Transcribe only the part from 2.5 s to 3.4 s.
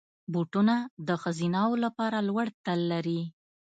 تل لري.